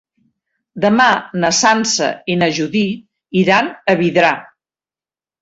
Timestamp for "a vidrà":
3.95-4.35